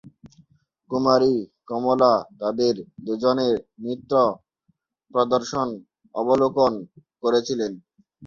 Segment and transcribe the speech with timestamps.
[0.91, 1.33] কুমারী
[1.69, 4.11] কমলা তাঁদের দুজনের নৃত্য
[5.11, 5.67] প্রদর্শন
[6.15, 6.71] অবলোকন
[7.23, 7.71] করেছিলেন।